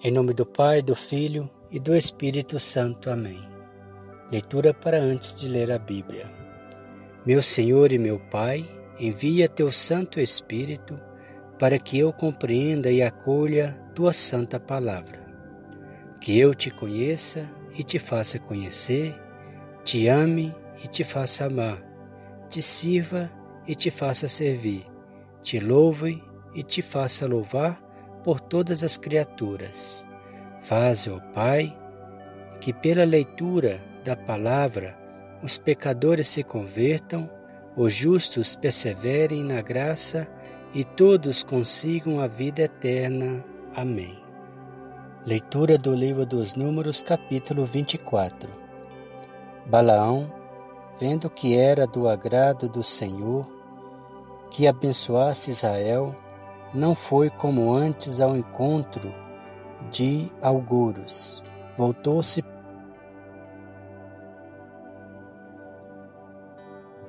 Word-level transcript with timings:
Em 0.00 0.12
nome 0.12 0.32
do 0.32 0.46
Pai, 0.46 0.80
do 0.80 0.94
Filho 0.94 1.50
e 1.72 1.80
do 1.80 1.96
Espírito 1.96 2.60
Santo. 2.60 3.10
Amém. 3.10 3.42
Leitura 4.30 4.72
para 4.72 4.96
antes 4.96 5.34
de 5.34 5.48
ler 5.48 5.72
a 5.72 5.78
Bíblia. 5.78 6.30
Meu 7.26 7.42
Senhor 7.42 7.90
e 7.90 7.98
meu 7.98 8.20
Pai, 8.30 8.64
envia 8.96 9.48
teu 9.48 9.72
Santo 9.72 10.20
Espírito 10.20 10.96
para 11.58 11.80
que 11.80 11.98
eu 11.98 12.12
compreenda 12.12 12.92
e 12.92 13.02
acolha 13.02 13.72
tua 13.92 14.12
santa 14.12 14.60
palavra. 14.60 15.18
Que 16.20 16.38
eu 16.38 16.54
te 16.54 16.70
conheça 16.70 17.50
e 17.76 17.82
te 17.82 17.98
faça 17.98 18.38
conhecer, 18.38 19.20
te 19.82 20.06
ame 20.06 20.54
e 20.84 20.86
te 20.86 21.02
faça 21.02 21.46
amar, 21.46 21.82
te 22.48 22.62
sirva 22.62 23.28
e 23.66 23.74
te 23.74 23.90
faça 23.90 24.28
servir, 24.28 24.84
te 25.42 25.58
louve 25.58 26.22
e 26.54 26.62
te 26.62 26.82
faça 26.82 27.26
louvar 27.26 27.87
por 28.22 28.40
todas 28.40 28.84
as 28.84 28.96
criaturas. 28.96 30.06
Faze, 30.60 31.10
ó 31.10 31.20
Pai, 31.32 31.76
que 32.60 32.72
pela 32.72 33.04
leitura 33.04 33.80
da 34.04 34.16
palavra 34.16 34.98
os 35.42 35.56
pecadores 35.56 36.28
se 36.28 36.42
convertam, 36.42 37.30
os 37.76 37.92
justos 37.92 38.56
perseverem 38.56 39.44
na 39.44 39.62
graça 39.62 40.26
e 40.74 40.84
todos 40.84 41.42
consigam 41.42 42.20
a 42.20 42.26
vida 42.26 42.62
eterna. 42.62 43.44
Amém. 43.74 44.18
Leitura 45.24 45.78
do 45.78 45.94
livro 45.94 46.26
dos 46.26 46.54
Números, 46.54 47.02
capítulo 47.02 47.64
24. 47.64 48.50
Balaão, 49.66 50.32
vendo 50.98 51.30
que 51.30 51.56
era 51.56 51.86
do 51.86 52.08
agrado 52.08 52.68
do 52.68 52.82
Senhor 52.82 53.46
que 54.50 54.66
abençoasse 54.66 55.50
Israel, 55.50 56.16
não 56.74 56.94
foi 56.94 57.30
como 57.30 57.72
antes 57.72 58.20
ao 58.20 58.36
encontro 58.36 59.14
de 59.90 60.30
auguros. 60.42 61.42
Voltou-se 61.76 62.44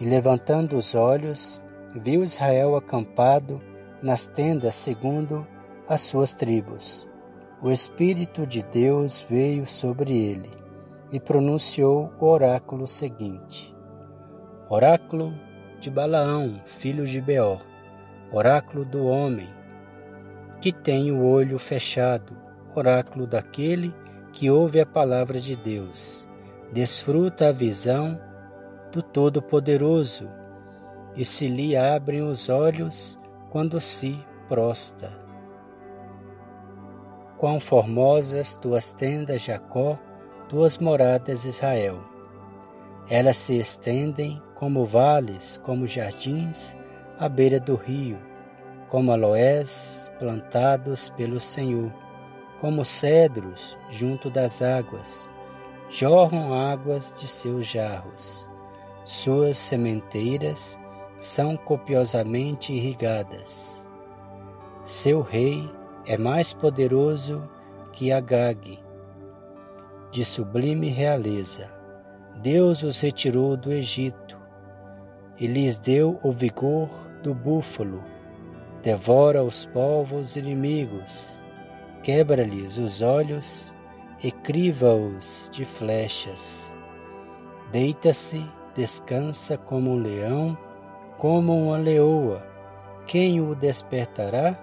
e, 0.00 0.04
levantando 0.04 0.76
os 0.76 0.94
olhos, 0.94 1.60
viu 1.94 2.22
Israel 2.22 2.76
acampado 2.76 3.60
nas 4.02 4.26
tendas 4.26 4.74
segundo 4.74 5.46
as 5.88 6.02
suas 6.02 6.32
tribos. 6.32 7.08
O 7.62 7.70
Espírito 7.70 8.46
de 8.46 8.62
Deus 8.62 9.24
veio 9.28 9.66
sobre 9.66 10.12
ele 10.12 10.50
e 11.10 11.18
pronunciou 11.18 12.12
o 12.20 12.26
oráculo 12.26 12.86
seguinte: 12.86 13.74
Oráculo 14.68 15.32
de 15.80 15.90
Balaão, 15.90 16.60
filho 16.66 17.06
de 17.06 17.20
Beor 17.20 17.75
oráculo 18.32 18.84
do 18.84 19.06
homem, 19.06 19.48
que 20.60 20.72
tem 20.72 21.12
o 21.12 21.24
olho 21.24 21.58
fechado, 21.58 22.36
oráculo 22.74 23.26
daquele 23.26 23.94
que 24.32 24.50
ouve 24.50 24.80
a 24.80 24.86
palavra 24.86 25.40
de 25.40 25.56
Deus, 25.56 26.28
desfruta 26.72 27.48
a 27.48 27.52
visão 27.52 28.20
do 28.92 29.02
Todo-Poderoso 29.02 30.28
e 31.14 31.24
se 31.24 31.48
lhe 31.48 31.76
abrem 31.76 32.22
os 32.22 32.48
olhos 32.48 33.18
quando 33.50 33.80
se 33.80 34.18
prosta. 34.48 35.10
Quão 37.38 37.60
formosas 37.60 38.56
tuas 38.56 38.92
tendas, 38.92 39.42
Jacó, 39.42 39.98
tuas 40.48 40.78
moradas, 40.78 41.44
Israel. 41.44 41.98
Elas 43.08 43.36
se 43.36 43.58
estendem 43.58 44.42
como 44.54 44.84
vales, 44.84 45.60
como 45.62 45.86
jardins, 45.86 46.76
à 47.18 47.28
beira 47.28 47.58
do 47.58 47.74
rio, 47.74 48.18
como 48.88 49.10
aloés 49.10 50.10
plantados 50.18 51.08
pelo 51.10 51.40
Senhor, 51.40 51.92
como 52.60 52.84
cedros 52.84 53.76
junto 53.88 54.30
das 54.30 54.62
águas, 54.62 55.30
jorram 55.88 56.52
águas 56.54 57.14
de 57.18 57.26
seus 57.28 57.66
jarros. 57.66 58.48
Suas 59.04 59.56
sementeiras 59.58 60.78
são 61.18 61.56
copiosamente 61.56 62.72
irrigadas. 62.72 63.88
Seu 64.82 65.22
rei 65.22 65.70
é 66.06 66.16
mais 66.16 66.52
poderoso 66.52 67.48
que 67.92 68.12
Agag, 68.12 68.78
de 70.10 70.24
sublime 70.24 70.88
realeza. 70.88 71.72
Deus 72.42 72.82
os 72.82 73.00
retirou 73.00 73.56
do 73.56 73.72
Egito 73.72 74.38
e 75.38 75.46
lhes 75.46 75.78
deu 75.78 76.18
o 76.22 76.30
vigor 76.30 77.05
do 77.26 77.34
búfalo, 77.34 78.04
devora 78.84 79.42
os 79.42 79.66
povos 79.66 80.36
inimigos, 80.36 81.42
quebra-lhes 82.04 82.78
os 82.78 83.02
olhos 83.02 83.74
e 84.22 84.30
criva-os 84.30 85.50
de 85.52 85.64
flechas. 85.64 86.78
Deita-se, 87.72 88.46
descansa 88.76 89.58
como 89.58 89.90
um 89.90 90.00
leão, 90.00 90.56
como 91.18 91.52
uma 91.66 91.76
leoa. 91.76 92.46
Quem 93.08 93.40
o 93.40 93.56
despertará? 93.56 94.56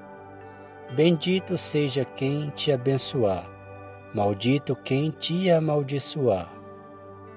Bendito 0.96 1.58
seja 1.58 2.06
quem 2.06 2.50
te 2.52 2.72
abençoar, 2.72 3.46
maldito 4.14 4.74
quem 4.74 5.12
te 5.12 5.52
amaldiçoar. 5.52 6.50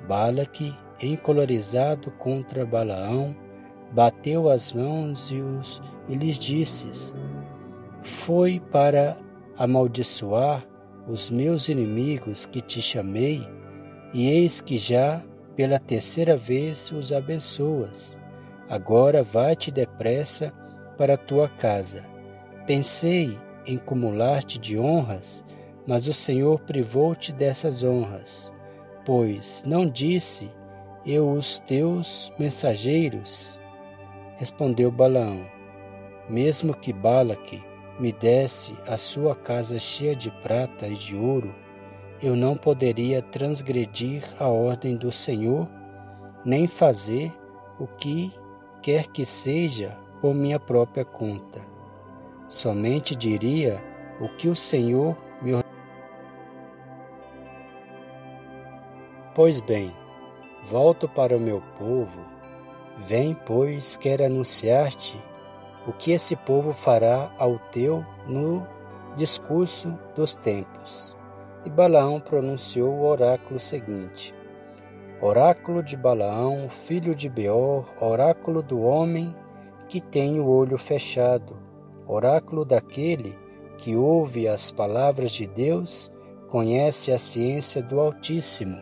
Balaque, 0.07 0.73
encolorizado 1.03 2.13
contra 2.13 2.65
Balaão, 2.65 3.35
bateu 3.93 4.49
as 4.49 4.73
mãos 4.73 5.31
e, 5.31 5.41
os, 5.41 5.83
e 6.09 6.15
lhes 6.15 6.39
disse: 6.39 7.15
Foi 8.03 8.61
para 8.73 9.17
amaldiçoar 9.57 10.67
os 11.09 11.31
meus 11.31 11.69
inimigos 11.69 12.47
que 12.47 12.61
te 12.61 12.81
chamei, 12.83 13.47
e 14.13 14.29
eis 14.29 14.61
que 14.61 14.77
já 14.77 15.23
pela 15.55 15.79
terceira 15.79 16.37
vez 16.37 16.93
os 16.93 17.13
abençoas. 17.13 18.19
Agora 18.69 19.23
vai-te 19.23 19.71
depressa 19.71 20.53
para 20.99 21.17
tua 21.17 21.49
casa. 21.49 22.05
Pensei 22.67 23.39
em 23.67 23.79
cumular-te 23.79 24.59
de 24.59 24.79
honras, 24.79 25.45
mas 25.87 26.09
o 26.09 26.13
Senhor 26.13 26.61
privou-te 26.61 27.33
dessas 27.33 27.83
honras, 27.83 28.53
pois 29.05 29.63
não 29.67 29.89
disse 29.89 30.51
eu 31.07 31.31
os 31.31 31.61
teus 31.61 32.33
mensageiros 32.39 33.61
Respondeu 34.37 34.91
Balaão: 34.91 35.47
Mesmo 36.29 36.77
que 36.77 36.93
Balaque 36.93 37.65
me 37.99 38.13
desse 38.13 38.77
a 38.87 38.99
sua 38.99 39.35
casa 39.35 39.79
cheia 39.79 40.15
de 40.15 40.31
prata 40.31 40.87
e 40.87 40.95
de 40.95 41.17
ouro, 41.17 41.55
eu 42.23 42.37
não 42.37 42.55
poderia 42.55 43.23
transgredir 43.23 44.23
a 44.39 44.49
ordem 44.49 44.95
do 44.95 45.11
Senhor, 45.11 45.67
nem 46.45 46.67
fazer 46.67 47.33
o 47.79 47.87
que 47.87 48.31
quer 48.83 49.07
que 49.07 49.25
seja 49.25 49.97
por 50.21 50.35
minha 50.35 50.61
própria 50.61 51.05
conta. 51.05 51.61
Somente 52.47 53.17
diria 53.17 53.83
o 54.21 54.29
que 54.29 54.49
o 54.49 54.55
Senhor 54.55 55.17
me 55.41 55.53
Pois 59.35 59.61
bem, 59.61 59.93
volto 60.65 61.09
para 61.09 61.37
o 61.37 61.41
meu 61.41 61.61
povo 61.79 62.36
Vem, 62.99 63.35
pois, 63.35 63.97
quero 63.97 64.25
anunciar-te 64.25 65.23
o 65.87 65.93
que 65.93 66.13
esse 66.13 66.35
povo 66.35 66.73
fará 66.73 67.31
ao 67.39 67.59
teu 67.59 68.05
no 68.27 68.67
discurso 69.17 69.99
dos 70.15 70.35
tempos. 70.35 71.17
E 71.65 71.71
Balaão 71.71 72.19
pronunciou 72.21 72.91
o 72.91 73.07
oráculo 73.07 73.61
seguinte: 73.61 74.35
Oráculo 75.21 75.83
de 75.83 75.97
Balaão, 75.97 76.69
filho 76.71 77.15
de 77.15 77.29
Beor, 77.29 77.85
oráculo 78.01 78.63
do 78.63 78.81
homem 78.81 79.35
que 79.89 80.01
tem 80.01 80.41
o 80.41 80.47
olho 80.47 80.79
fechado, 80.79 81.57
oráculo 82.07 82.65
daquele 82.65 83.39
que 83.77 83.95
ouve 83.95 84.49
as 84.49 84.71
palavras 84.71 85.33
de 85.33 85.47
Deus, 85.47 86.11
conhece 86.49 87.13
a 87.13 87.19
ciência 87.19 87.83
do 87.83 88.01
Altíssimo, 88.01 88.79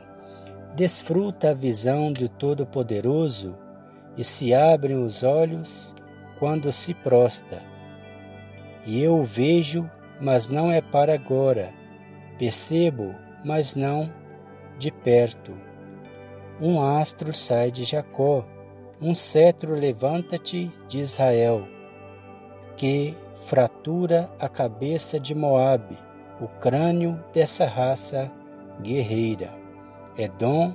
desfruta 0.77 1.51
a 1.51 1.55
visão 1.55 2.13
do 2.13 2.29
Todo-Poderoso 2.29 3.64
e 4.17 4.25
se 4.25 4.55
abrem 4.55 5.03
os 5.03 5.23
olhos 5.23 5.95
quando 6.39 6.71
se 6.73 6.95
prosta. 6.95 7.63
E 8.87 9.03
eu 9.03 9.19
o 9.19 9.25
vejo, 9.25 9.89
mas 10.21 10.49
não 10.49 10.71
é 10.71 10.81
para 10.81 11.15
agora. 11.15 11.73
Percebo, 12.39 13.15
mas 13.45 13.75
não 13.75 14.13
de 14.79 14.91
perto. 14.91 15.57
Um 16.61 16.83
astro 16.83 17.33
sai 17.33 17.71
de 17.71 17.85
Jacó, 17.85 18.45
um 19.01 19.15
cetro 19.15 19.75
levanta-te 19.75 20.71
de 20.89 21.01
Israel, 21.01 21.67
que 22.77 23.17
fratura 23.47 24.31
a 24.39 24.49
cabeça 24.49 25.19
de 25.19 25.35
Moabe, 25.35 25.99
o 26.41 26.47
crânio 26.47 27.23
dessa 27.33 27.67
raça 27.67 28.31
guerreira. 28.81 29.51
Edom 30.17 30.75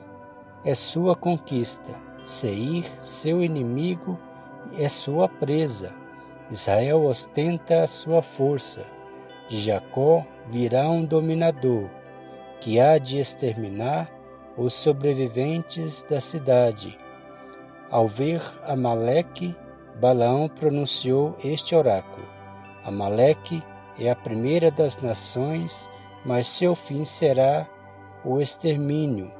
é 0.65 0.75
sua 0.75 1.15
conquista 1.15 2.08
Seir, 2.23 2.85
seu 3.01 3.41
inimigo, 3.41 4.19
é 4.77 4.89
sua 4.89 5.27
presa. 5.27 5.93
Israel 6.51 7.03
ostenta 7.05 7.83
a 7.83 7.87
sua 7.87 8.21
força. 8.21 8.85
de 9.47 9.59
Jacó 9.59 10.23
virá 10.45 10.87
um 10.89 11.03
dominador 11.03 11.89
que 12.61 12.79
há 12.79 12.97
de 12.99 13.19
exterminar 13.19 14.11
os 14.57 14.73
sobreviventes 14.73 16.03
da 16.03 16.21
cidade. 16.21 16.99
Ao 17.89 18.07
ver 18.07 18.41
Amaleque, 18.67 19.55
Balaão 19.99 20.47
pronunciou 20.47 21.35
este 21.43 21.73
oráculo: 21.73 22.27
Amaleque 22.83 23.63
é 23.97 24.11
a 24.11 24.15
primeira 24.15 24.69
das 24.69 24.99
nações, 24.99 25.89
mas 26.23 26.47
seu 26.47 26.75
fim 26.75 27.05
será 27.05 27.67
o 28.23 28.39
extermínio. 28.39 29.31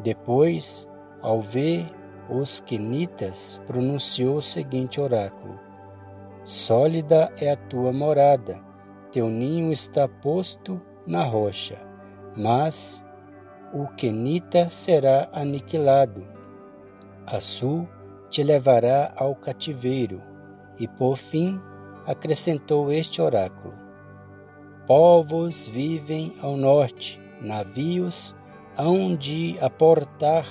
Depois, 0.00 0.88
ao 1.20 1.40
ver 1.40 1.88
os 2.32 2.60
quenitas, 2.60 3.60
pronunciou 3.66 4.36
o 4.36 4.42
seguinte 4.42 5.00
oráculo: 5.00 5.58
Sólida 6.44 7.32
é 7.40 7.50
a 7.50 7.56
tua 7.56 7.92
morada, 7.92 8.60
teu 9.10 9.28
ninho 9.28 9.72
está 9.72 10.08
posto 10.08 10.80
na 11.06 11.22
rocha, 11.22 11.78
mas 12.36 13.04
o 13.72 13.86
quenita 13.94 14.68
será 14.70 15.28
aniquilado. 15.32 16.26
A 17.26 17.40
sul 17.40 17.88
te 18.30 18.42
levará 18.42 19.12
ao 19.16 19.34
cativeiro. 19.34 20.22
E 20.78 20.88
por 20.88 21.16
fim 21.16 21.60
acrescentou 22.06 22.90
este 22.90 23.20
oráculo: 23.20 23.74
Povos 24.86 25.68
vivem 25.68 26.34
ao 26.40 26.56
norte, 26.56 27.20
navios 27.40 28.34
hão 28.76 29.14
de 29.14 29.56
aportar 29.60 30.46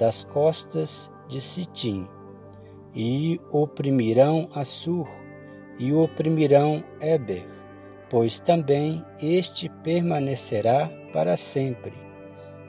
das 0.00 0.24
costas 0.24 1.10
de 1.28 1.40
Sitim, 1.40 2.08
e 2.94 3.38
oprimirão 3.52 4.48
Assur, 4.54 5.06
e 5.78 5.92
oprimirão 5.92 6.82
Eber, 7.00 7.46
pois 8.08 8.40
também 8.40 9.04
este 9.22 9.68
permanecerá 9.84 10.90
para 11.12 11.36
sempre. 11.36 11.92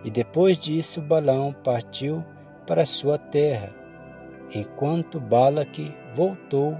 E 0.03 0.11
depois 0.11 0.59
disso 0.59 1.01
Balão 1.01 1.55
partiu 1.63 2.23
para 2.67 2.85
sua 2.85 3.17
terra, 3.17 3.73
enquanto 4.53 5.19
Balaque 5.19 5.95
voltou 6.13 6.77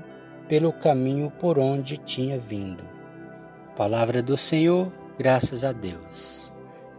pelo 0.48 0.74
caminho 0.74 1.32
por 1.32 1.58
onde 1.58 1.98
tinha 1.98 2.38
vindo. 2.38 2.84
Palavra 3.78 4.22
do 4.22 4.38
Senhor, 4.38 4.92
graças 5.18 5.64
a 5.64 5.72
Deus. 5.72 6.52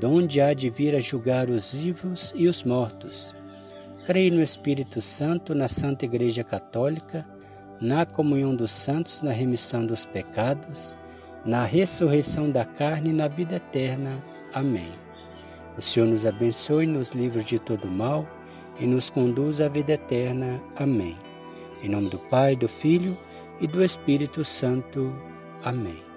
donde 0.00 0.40
há 0.40 0.54
de 0.54 0.70
vir 0.70 0.96
a 0.96 1.00
julgar 1.00 1.50
os 1.50 1.74
vivos 1.74 2.32
e 2.34 2.48
os 2.48 2.64
mortos. 2.64 3.34
Creio 4.06 4.32
no 4.32 4.42
Espírito 4.42 5.02
Santo, 5.02 5.54
na 5.54 5.68
Santa 5.68 6.06
Igreja 6.06 6.42
Católica, 6.42 7.26
na 7.80 8.06
comunhão 8.06 8.56
dos 8.56 8.70
santos, 8.70 9.20
na 9.20 9.30
remissão 9.30 9.84
dos 9.84 10.06
pecados, 10.06 10.96
na 11.44 11.64
ressurreição 11.64 12.50
da 12.50 12.64
carne 12.64 13.10
e 13.10 13.12
na 13.12 13.28
vida 13.28 13.56
eterna. 13.56 14.24
Amém. 14.54 14.90
O 15.76 15.82
Senhor 15.82 16.06
nos 16.06 16.24
abençoe, 16.24 16.86
nos 16.86 17.10
livros 17.10 17.44
de 17.44 17.58
todo 17.58 17.86
mal 17.86 18.26
e 18.78 18.86
nos 18.86 19.10
conduz 19.10 19.60
à 19.60 19.68
vida 19.68 19.92
eterna. 19.92 20.62
Amém. 20.76 21.16
Em 21.82 21.88
nome 21.88 22.08
do 22.08 22.18
Pai, 22.18 22.56
do 22.56 22.68
Filho 22.68 23.16
e 23.60 23.66
do 23.66 23.84
Espírito 23.84 24.44
Santo. 24.44 25.14
Amém. 25.62 26.09